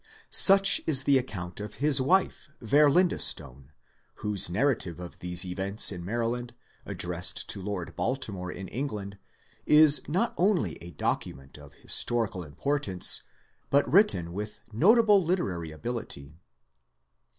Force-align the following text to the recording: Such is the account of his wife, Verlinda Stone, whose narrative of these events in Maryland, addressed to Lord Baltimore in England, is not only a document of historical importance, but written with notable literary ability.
Such 0.31 0.81
is 0.87 1.03
the 1.03 1.19
account 1.19 1.59
of 1.59 1.75
his 1.75 2.01
wife, 2.01 2.49
Verlinda 2.59 3.19
Stone, 3.19 3.71
whose 4.15 4.49
narrative 4.49 4.99
of 4.99 5.19
these 5.19 5.45
events 5.45 5.91
in 5.91 6.03
Maryland, 6.03 6.55
addressed 6.87 7.47
to 7.49 7.61
Lord 7.61 7.95
Baltimore 7.95 8.51
in 8.51 8.67
England, 8.69 9.19
is 9.67 10.01
not 10.07 10.33
only 10.37 10.75
a 10.81 10.89
document 10.89 11.59
of 11.59 11.75
historical 11.75 12.41
importance, 12.43 13.21
but 13.69 13.87
written 13.87 14.33
with 14.33 14.61
notable 14.73 15.23
literary 15.23 15.69
ability. 15.69 16.33